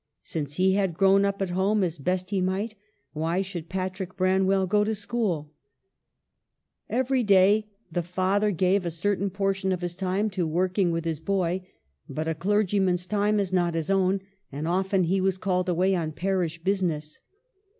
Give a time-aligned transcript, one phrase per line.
[0.23, 2.73] Since he had grown up at home as best he might,
[3.13, 5.53] why should Patrick Branwell go to school?
[6.89, 8.81] Every day the father 60 EMILY BRONTE.
[8.81, 11.67] gave a certain portion of his time to working with his boy;
[12.09, 16.13] but a clergyman's time is not his own, and often he was called away on
[16.13, 17.19] parish business.